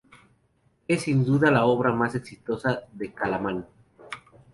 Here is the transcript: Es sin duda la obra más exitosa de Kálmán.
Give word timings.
Es 0.87 1.03
sin 1.03 1.23
duda 1.23 1.51
la 1.51 1.65
obra 1.65 1.91
más 1.93 2.15
exitosa 2.15 2.85
de 2.91 3.13
Kálmán. 3.13 3.67